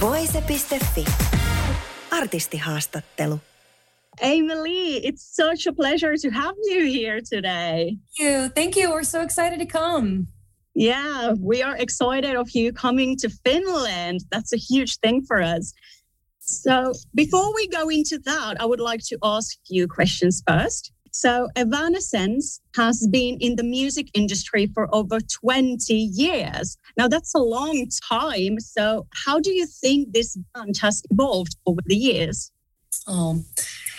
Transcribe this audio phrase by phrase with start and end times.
[0.00, 1.04] Voice.fi.
[2.10, 3.38] Artistihaastattelu.
[4.22, 7.98] Amy Lee, it's such a pleasure to have you here today.
[8.16, 8.48] Thank you.
[8.48, 8.90] Thank you.
[8.90, 10.26] We're so excited to come.
[10.74, 14.20] Yeah, we are excited of you coming to Finland.
[14.30, 15.74] That's a huge thing for us.
[16.38, 20.92] So, before we go into that, I would like to ask you questions first.
[21.12, 26.76] So, Evanescence has been in the music industry for over 20 years.
[26.96, 28.60] Now, that's a long time.
[28.60, 32.52] So, how do you think this band has evolved over the years?
[33.06, 33.42] Oh,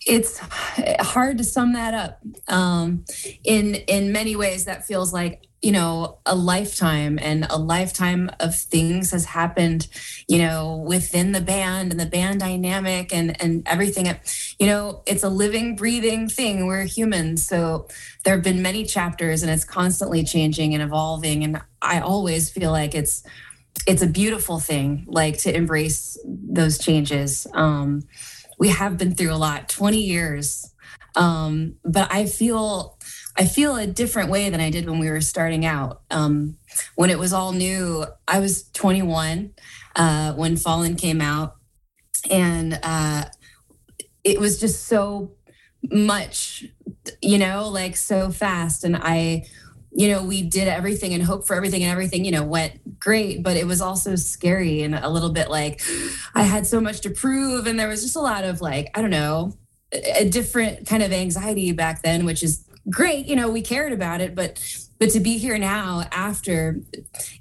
[0.05, 0.39] it's
[0.99, 2.19] hard to sum that up.
[2.47, 3.05] Um,
[3.43, 8.55] in in many ways, that feels like you know a lifetime, and a lifetime of
[8.55, 9.87] things has happened.
[10.27, 14.07] You know, within the band and the band dynamic and and everything.
[14.59, 16.65] You know, it's a living, breathing thing.
[16.67, 17.87] We're humans, so
[18.25, 21.43] there have been many chapters, and it's constantly changing and evolving.
[21.43, 23.23] And I always feel like it's
[23.87, 27.47] it's a beautiful thing, like to embrace those changes.
[27.53, 28.03] Um,
[28.61, 30.71] we have been through a lot 20 years.
[31.15, 32.97] Um, but i feel
[33.37, 36.03] i feel a different way than i did when we were starting out.
[36.09, 36.57] Um,
[36.95, 39.51] when it was all new i was 21
[39.97, 41.55] uh, when fallen came out.
[42.29, 43.25] And uh,
[44.23, 45.31] it was just so
[45.91, 46.63] much
[47.21, 48.83] you know like so fast.
[48.83, 49.45] And i
[49.91, 53.43] you know, we did everything and hoped for everything and everything, you know, went great,
[53.43, 55.81] but it was also scary and a little bit like
[56.33, 57.67] I had so much to prove.
[57.67, 59.53] And there was just a lot of like, I don't know,
[59.91, 63.25] a different kind of anxiety back then, which is great.
[63.25, 64.63] You know, we cared about it, but
[65.01, 66.79] but to be here now after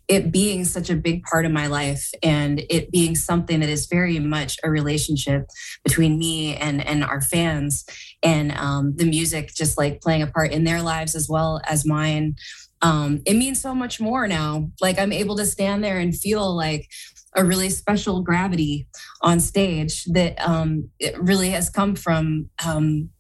[0.09, 3.87] it being such a big part of my life and it being something that is
[3.87, 5.47] very much a relationship
[5.85, 7.85] between me and and our fans
[8.23, 11.85] and um, the music just like playing a part in their lives as well as
[11.85, 12.35] mine
[12.81, 14.71] um, it means so much more now.
[14.81, 16.89] Like i'm able to stand there and feel like
[17.37, 18.89] a really special gravity
[19.21, 23.11] on stage that um, it really has come from um,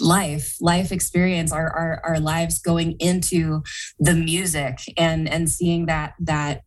[0.00, 3.62] life life experience our, our our lives going into
[3.98, 6.62] the music and and seeing that that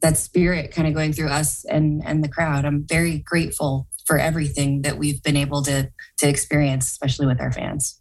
[0.00, 4.18] that spirit kind of going through us and and the crowd i'm very grateful for
[4.18, 8.00] everything that we've been able to to experience especially with our fans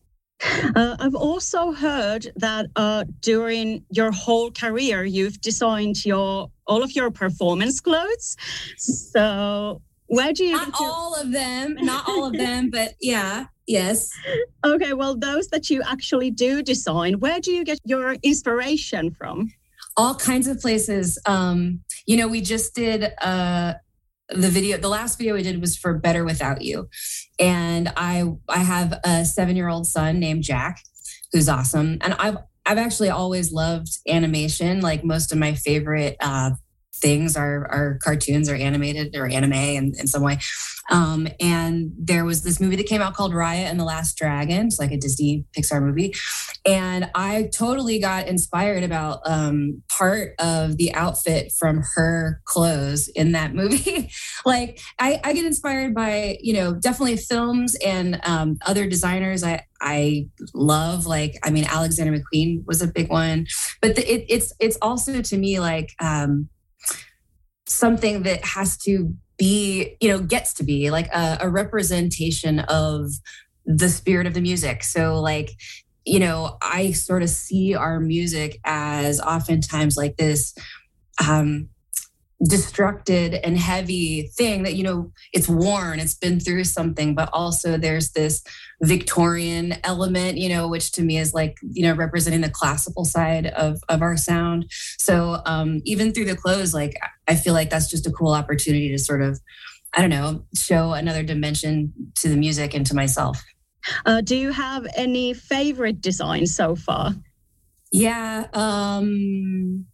[0.76, 6.92] uh, I've also heard that uh, during your whole career, you've designed your all of
[6.92, 8.36] your performance clothes.
[8.78, 10.54] So where do you?
[10.54, 13.46] Not all of them, not all of them, but yeah.
[13.68, 14.10] Yes.
[14.66, 19.52] Okay, well, those that you actually do design, where do you get your inspiration from?
[19.96, 21.20] All kinds of places.
[21.26, 23.76] Um, you know, we just did uh,
[24.30, 24.78] the video.
[24.78, 26.90] The last video we did was for Better Without You,
[27.40, 30.80] and I I have a seven year old son named Jack,
[31.32, 34.82] who's awesome, and I've I've actually always loved animation.
[34.82, 36.52] Like most of my favorite uh,
[36.96, 40.40] things are are cartoons or animated or anime in, in some way.
[40.90, 44.68] Um, and there was this movie that came out called Raya and the Last Dragon.
[44.68, 46.14] It's like a Disney Pixar movie.
[46.66, 53.32] And I totally got inspired about um, part of the outfit from her clothes in
[53.32, 54.12] that movie.
[54.46, 59.66] like I, I, get inspired by, you know, definitely films and um, other designers I,
[59.82, 61.06] I love.
[61.06, 63.48] Like, I mean, Alexander McQueen was a big one,
[63.82, 66.50] but the, it, it's, it's also to me like, um,
[67.68, 73.10] something that has to be, you know, gets to be like a, a representation of
[73.66, 74.84] the spirit of the music.
[74.84, 75.52] So, like,
[76.06, 80.54] you know, I sort of see our music as oftentimes like this
[81.26, 81.70] um,
[82.50, 87.78] destructed and heavy thing that you know it's worn it's been through something but also
[87.78, 88.44] there's this
[88.82, 93.48] victorian element you know which to me is like you know representing the classical side
[93.48, 94.70] of of our sound.
[94.98, 96.96] So um even through the clothes like
[97.28, 99.40] i feel like that's just a cool opportunity to sort of
[99.96, 103.42] i don't know show another dimension to the music and to myself.
[104.06, 107.14] Uh, do you have any favorite designs so far?
[107.92, 109.86] Yeah um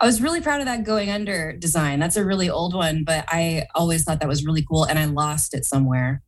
[0.00, 1.98] I was really proud of that going under design.
[2.00, 5.04] That's a really old one, but I always thought that was really cool and I
[5.06, 6.22] lost it somewhere.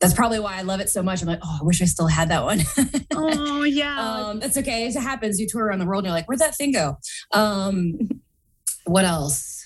[0.00, 1.20] That's probably why I love it so much.
[1.20, 2.60] I'm like, oh, I wish I still had that one.
[3.14, 4.00] oh, yeah.
[4.00, 4.86] Um, it's okay.
[4.86, 5.38] It happens.
[5.38, 6.96] You tour around the world and you're like, where'd that thing go?
[7.32, 7.98] Um,
[8.86, 9.59] what else?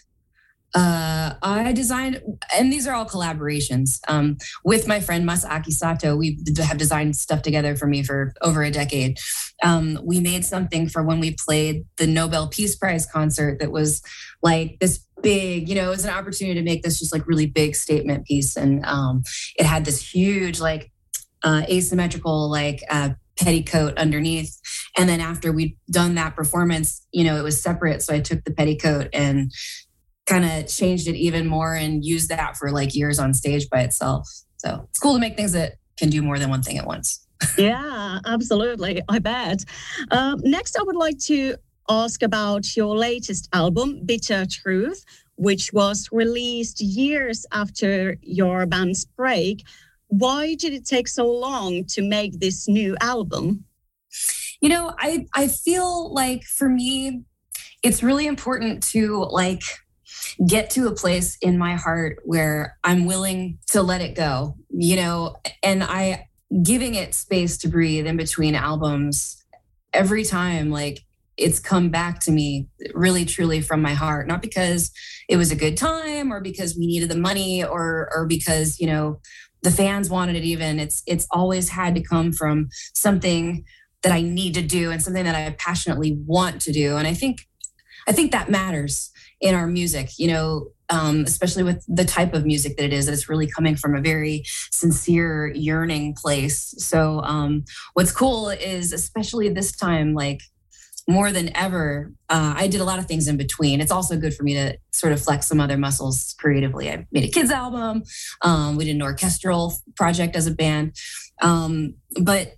[0.75, 2.21] Uh, I designed,
[2.57, 6.17] and these are all collaborations um, with my friend Masaaki Sato.
[6.17, 9.19] We have designed stuff together for me for over a decade.
[9.63, 14.03] Um, we made something for when we played the Nobel Peace Prize concert that was
[14.43, 17.47] like this big, you know, it was an opportunity to make this just like really
[17.47, 18.57] big statement piece.
[18.57, 19.23] And um,
[19.57, 20.91] it had this huge, like,
[21.45, 24.57] uh, asymmetrical, like, uh, petticoat underneath.
[24.97, 28.03] And then after we'd done that performance, you know, it was separate.
[28.03, 29.51] So I took the petticoat and
[30.27, 33.81] kind of changed it even more and used that for like years on stage by
[33.81, 34.29] itself.
[34.57, 37.27] So it's cool to make things that can do more than one thing at once.
[37.59, 39.03] yeah, absolutely.
[39.09, 39.65] I bet.
[40.11, 41.57] Um, next, I would like to
[41.89, 45.05] ask about your latest album, Bitter Truth,
[45.37, 49.65] which was released years after your band's break.
[50.09, 53.65] Why did it take so long to make this new album?
[54.61, 57.23] You know, I I feel like for me
[57.83, 59.63] it's really important to like
[60.47, 64.97] get to a place in my heart where I'm willing to let it go, you
[64.97, 66.29] know, and I
[66.63, 69.43] giving it space to breathe in between albums
[69.93, 71.01] every time like
[71.37, 74.29] it's come back to me really truly from my heart.
[74.29, 74.93] Not because
[75.29, 78.87] it was a good time or because we needed the money or or because you
[78.87, 79.21] know
[79.63, 80.79] the fans wanted it even.
[80.79, 83.65] It's it's always had to come from something
[84.03, 86.97] that i need to do and something that i passionately want to do.
[86.97, 87.49] And i think
[88.07, 89.11] i think that matters
[89.45, 93.07] in our music you know um, especially with the type of music that it is
[93.07, 94.43] that it's really coming from a very
[94.73, 100.41] sincere yearning place so um, what's cool is especially this time like
[101.07, 103.81] more than ever, uh, I did a lot of things in between.
[103.81, 106.91] It's also good for me to sort of flex some other muscles creatively.
[106.91, 108.05] I made a kids album.
[108.43, 110.97] Um, we did an orchestral project as a band.
[111.43, 112.55] Um, but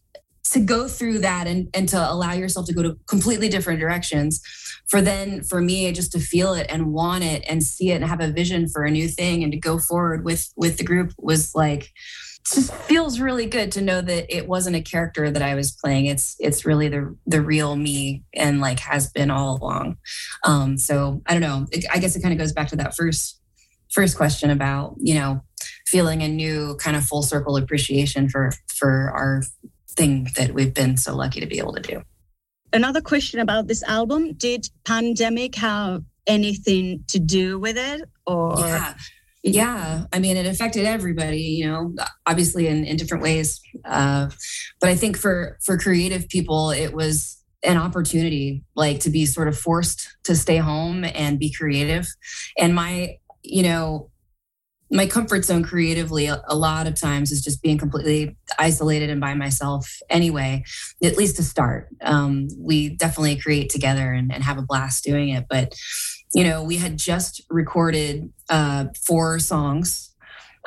[0.50, 4.40] to go through that and, and to allow yourself to go to completely different directions
[4.88, 8.04] for then for me just to feel it and want it and see it and
[8.04, 11.12] have a vision for a new thing and to go forward with with the group
[11.18, 11.92] was like
[12.46, 16.06] just feels really good to know that it wasn't a character that I was playing.
[16.06, 19.96] It's it's really the the real me and like has been all along.
[20.44, 21.66] Um, so I don't know.
[21.92, 23.40] I guess it kind of goes back to that first
[23.92, 25.42] first question about you know
[25.86, 29.42] feeling a new kind of full circle appreciation for for our
[29.96, 32.02] thing that we've been so lucky to be able to do.
[32.72, 38.58] Another question about this album: Did pandemic have anything to do with it, or?
[38.58, 38.94] Yeah.
[39.48, 41.94] Yeah, I mean, it affected everybody, you know,
[42.26, 43.60] obviously in, in different ways.
[43.84, 44.28] Uh,
[44.80, 49.48] but I think for for creative people, it was an opportunity, like to be sort
[49.48, 52.08] of forced to stay home and be creative.
[52.58, 54.10] And my, you know,
[54.90, 59.34] my comfort zone creatively a, lot of times is just being completely isolated and by
[59.34, 60.62] myself anyway
[61.02, 65.30] at least to start um, we definitely create together and, and have a blast doing
[65.30, 65.74] it but
[66.36, 70.14] you know, we had just recorded uh, four songs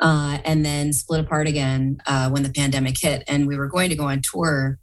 [0.00, 3.22] uh, and then split apart again uh, when the pandemic hit.
[3.28, 4.80] And we were going to go on tour,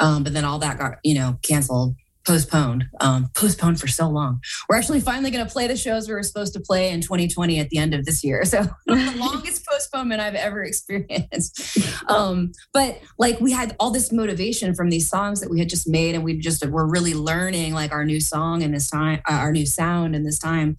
[0.00, 1.94] um, but then all that got, you know, canceled
[2.28, 4.40] postponed, um, postponed for so long.
[4.68, 7.58] We're actually finally going to play the shows we were supposed to play in 2020
[7.58, 8.44] at the end of this year.
[8.48, 11.78] So the longest postponement I've ever experienced.
[12.08, 15.86] Um, but like we had all this motivation from these songs that we had just
[15.86, 19.34] made, and we just were really learning like our new song and this time, uh,
[19.34, 20.76] our new sound in this time.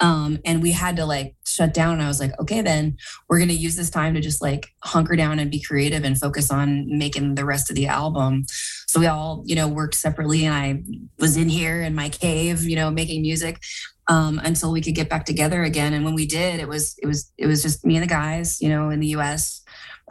[0.00, 1.94] Um, and we had to like shut down.
[1.94, 2.96] And I was like, okay, then
[3.28, 6.18] we're going to use this time to just like hunker down and be creative and
[6.18, 8.44] focus on making the rest of the album.
[8.86, 10.82] So we all, you know, worked separately and I
[11.18, 13.60] was in here in my cave, you know, making music
[14.08, 15.92] um, until we could get back together again.
[15.92, 18.60] And when we did, it was, it was, it was just me and the guys,
[18.60, 19.62] you know, in the US,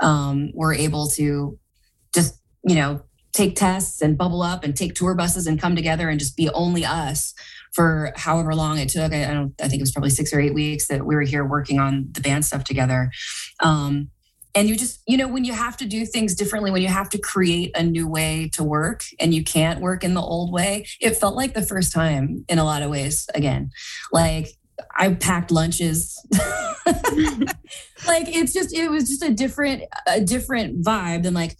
[0.01, 1.57] um, were able to
[2.13, 3.01] just, you know,
[3.33, 6.49] take tests and bubble up and take tour buses and come together and just be
[6.49, 7.33] only us
[7.73, 9.13] for however long it took.
[9.13, 9.53] I, I don't.
[9.61, 12.09] I think it was probably six or eight weeks that we were here working on
[12.11, 13.11] the band stuff together.
[13.61, 14.09] Um,
[14.53, 17.09] and you just you know when you have to do things differently when you have
[17.09, 20.85] to create a new way to work and you can't work in the old way
[20.99, 23.69] it felt like the first time in a lot of ways again
[24.11, 24.49] like
[24.97, 26.21] i packed lunches
[28.07, 31.55] like it's just it was just a different a different vibe than like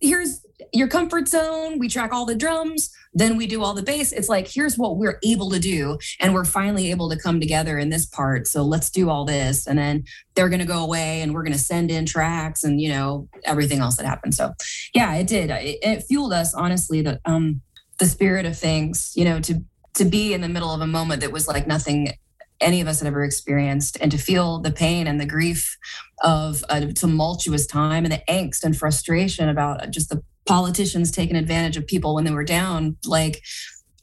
[0.00, 1.78] here's your comfort zone.
[1.78, 4.12] We track all the drums, then we do all the bass.
[4.12, 5.98] It's like, here's what we're able to do.
[6.20, 8.46] And we're finally able to come together in this part.
[8.46, 9.66] So let's do all this.
[9.66, 12.80] And then they're going to go away and we're going to send in tracks and,
[12.80, 14.34] you know, everything else that happened.
[14.34, 14.52] So
[14.94, 15.50] yeah, it did.
[15.50, 17.62] It, it fueled us, honestly, the, um,
[17.98, 21.22] the spirit of things, you know, to, to be in the middle of a moment
[21.22, 22.12] that was like nothing
[22.60, 25.76] any of us had ever experienced and to feel the pain and the grief
[26.22, 31.76] of a tumultuous time and the angst and frustration about just the politicians taking advantage
[31.76, 33.42] of people when they were down like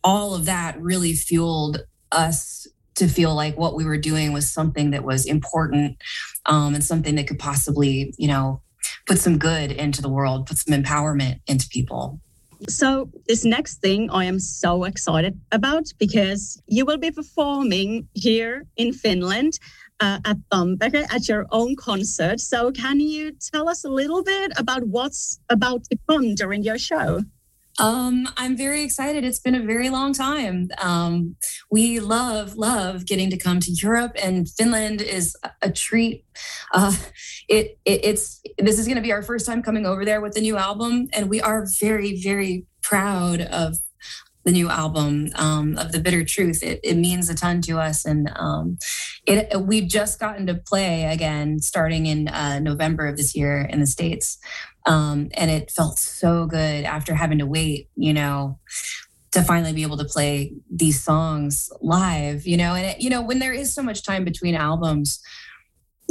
[0.04, 1.80] all of that really fueled
[2.12, 5.98] us to feel like what we were doing was something that was important
[6.46, 8.62] um, and something that could possibly, you know,
[9.08, 12.20] put some good into the world, put some empowerment into people.
[12.70, 18.66] So, this next thing I am so excited about because you will be performing here
[18.78, 19.60] in Finland
[20.00, 22.40] uh, at Tampere at your own concert.
[22.40, 26.78] So, can you tell us a little bit about what's about to come during your
[26.78, 27.22] show?
[27.80, 29.24] Um, I'm very excited.
[29.24, 30.70] It's been a very long time.
[30.80, 31.36] Um,
[31.72, 36.26] we love, love getting to come to Europe, and Finland is a treat.
[36.72, 36.96] Uh,
[37.48, 40.34] it, it, it's this is going to be our first time coming over there with
[40.34, 43.78] the new album, and we are very, very proud of
[44.44, 46.64] the new album um, of the bitter truth.
[46.64, 48.06] It, it, means a ton to us.
[48.06, 48.78] And um,
[49.26, 53.80] it, we've just gotten to play again starting in uh, november of this year in
[53.80, 54.38] the states.
[54.86, 58.60] Um, and it felt so good after having to wait you know
[59.32, 62.74] to finally be able to play these songs live you know?
[62.74, 65.22] And it, you know when there is so much time between albums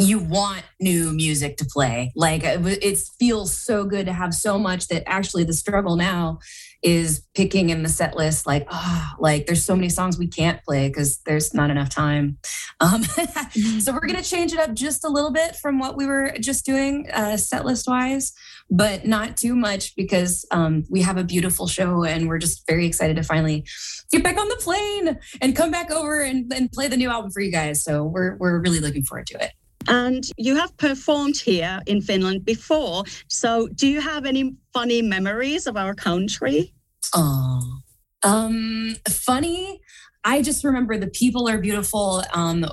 [0.02, 2.12] you want new music to play.
[2.14, 6.38] Like it feels so good to have so much that actually the struggle now
[6.82, 10.60] is picking in the set list like oh like there's so many songs we can't
[10.64, 12.38] play because there's not enough time.
[12.80, 13.04] Um,
[13.80, 16.34] so we're going to change it up just a little bit from what we were
[16.40, 18.32] just doing uh, set list wise
[18.72, 22.86] but not too much because um, we have a beautiful show and we're just very
[22.86, 23.66] excited to finally
[24.10, 27.30] get back on the plane and come back over and, and play the new album
[27.30, 27.84] for you guys.
[27.84, 29.52] So we're, we're really looking forward to it
[29.88, 33.04] and you have performed here in Finland before.
[33.28, 36.72] So, do you have any funny memories of our country?
[37.14, 37.78] Oh,
[38.22, 39.80] um, funny.
[40.24, 42.22] I just remember the people are beautiful.
[42.32, 42.64] Um,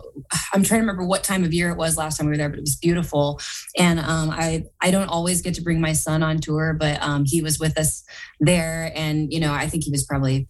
[0.53, 2.49] I'm trying to remember what time of year it was last time we were there,
[2.49, 3.39] but it was beautiful.
[3.75, 7.25] And um, I I don't always get to bring my son on tour, but um,
[7.25, 8.03] he was with us
[8.39, 10.47] there, and you know I think he was probably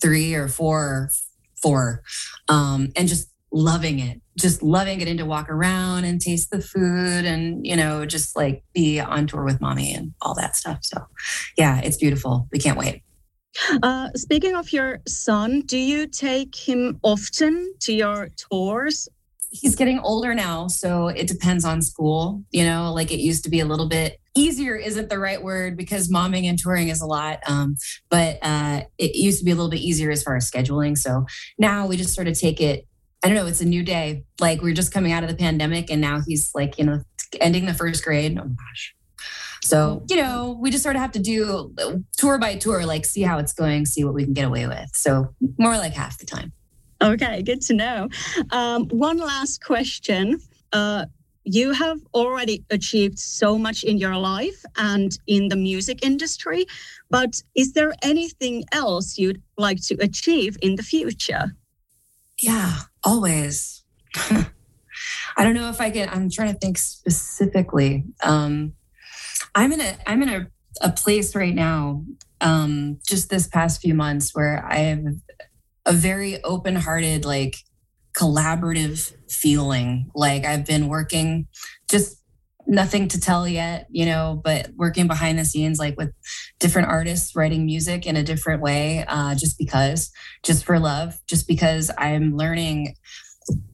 [0.00, 1.10] three or four,
[1.60, 2.02] four,
[2.48, 7.24] um, and just loving it just loving getting to walk around and taste the food
[7.24, 10.78] and you know just like be on tour with mommy and all that stuff.
[10.82, 11.06] So
[11.56, 12.48] yeah it's beautiful.
[12.50, 13.02] We can't wait.
[13.82, 19.08] Uh, speaking of your son do you take him often to your tours?
[19.50, 22.92] He's getting older now so it depends on school you know?
[22.92, 26.48] Like it used to be a little bit easier isn't the right word because momming
[26.48, 27.76] and touring is a lot um,
[28.08, 30.96] but uh, it used to be a little bit easier as far as scheduling.
[30.96, 31.26] So
[31.58, 32.86] now we just sort of take it
[33.22, 34.24] I don't know, it's a new day.
[34.40, 37.02] Like we're just coming out of the pandemic and now he's like, you know,
[37.40, 38.38] ending the first grade.
[38.38, 38.94] Oh gosh.
[39.62, 41.72] So, you know, we just sort of have to do
[42.16, 44.90] tour by tour, like see how it's going, see what we can get away with.
[44.92, 46.52] So, more like half the time.
[47.00, 48.08] Okay, good to know.
[48.50, 50.40] Um, one last question.
[50.72, 51.06] Uh,
[51.44, 56.66] you have already achieved so much in your life and in the music industry,
[57.10, 61.56] but is there anything else you'd like to achieve in the future?
[62.40, 63.84] Yeah, always.
[65.36, 66.08] I don't know if I can.
[66.08, 68.04] I'm trying to think specifically.
[68.22, 68.74] Um,
[69.54, 70.46] I'm in a I'm in a,
[70.80, 72.04] a place right now,
[72.40, 75.04] um, just this past few months, where I have
[75.86, 77.56] a very open hearted, like
[78.16, 80.10] collaborative feeling.
[80.14, 81.48] Like I've been working
[81.90, 82.21] just
[82.66, 86.10] nothing to tell yet, you know, but working behind the scenes, like with
[86.58, 90.10] different artists writing music in a different way, uh, just because,
[90.42, 92.94] just for love, just because I'm learning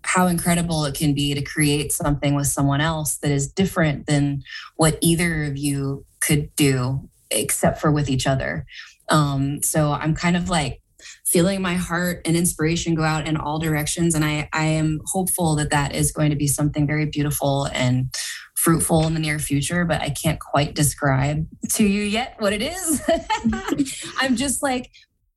[0.02, 4.42] how incredible it can be to create something with someone else that is different than
[4.76, 8.64] what either of you could do, except for with each other.
[9.10, 10.80] Um, so I'm kind of like
[11.26, 14.14] feeling my heart and inspiration go out in all directions.
[14.14, 18.14] And I, I am hopeful that that is going to be something very beautiful and
[18.58, 22.60] fruitful in the near future, but I can't quite describe to you yet what it
[22.60, 23.02] is.
[24.20, 24.90] I'm just like,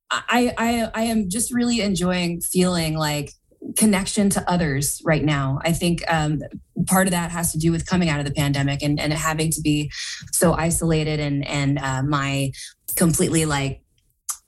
[0.09, 3.33] I, I, I am just really enjoying feeling like
[3.77, 5.59] connection to others right now.
[5.63, 6.39] I think um,
[6.87, 9.51] part of that has to do with coming out of the pandemic and, and having
[9.51, 9.91] to be
[10.31, 12.51] so isolated and, and uh, my
[12.95, 13.83] completely like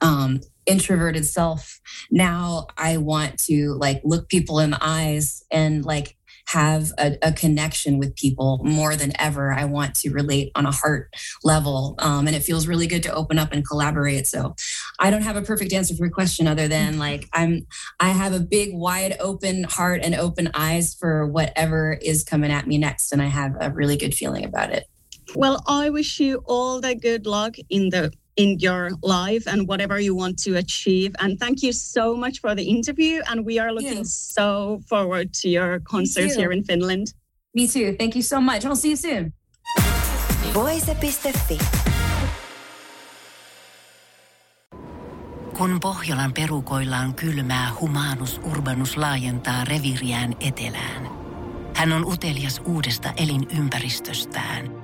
[0.00, 1.80] um, introverted self.
[2.10, 6.16] Now I want to like look people in the eyes and like
[6.46, 9.52] have a, a, connection with people more than ever.
[9.52, 11.94] I want to relate on a heart level.
[11.98, 14.26] Um, and it feels really good to open up and collaborate.
[14.26, 14.54] So
[14.98, 17.00] I don't have a perfect answer for your question other than mm-hmm.
[17.00, 17.66] like I'm
[17.98, 22.66] I have a big wide open heart and open eyes for whatever is coming at
[22.66, 23.12] me next.
[23.12, 24.84] And I have a really good feeling about it.
[25.34, 30.00] Well, I wish you all the good luck in the in your life and whatever
[30.00, 31.14] you want to achieve.
[31.18, 33.22] And thank you so much for the interview.
[33.26, 37.06] And we are looking so forward to your concerts here in Finland.
[37.54, 37.94] Me too.
[37.98, 38.64] Thank you so much.
[38.64, 39.32] I'll see you soon.
[40.52, 41.58] Voise.fi.
[45.58, 51.08] Kun Pohjolan perukoillaan kylmää, humanus urbanus laajentaa reviriään etelään.
[51.74, 54.83] Hän on utelias uudesta elinympäristöstään.